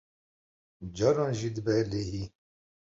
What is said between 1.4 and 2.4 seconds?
dibe lehî.